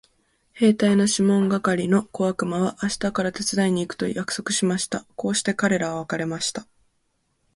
[0.53, 5.05] 兵隊のシモン係の小悪魔は明日から手伝いに行くと約束しました。
[5.15, 6.65] こうして彼等は別れました。